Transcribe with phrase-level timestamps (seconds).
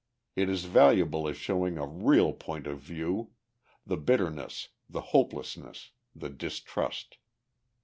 [0.35, 3.33] It is valuable as showing a real point of view
[3.85, 7.19] the bitterness, the hopelessness, the distrust.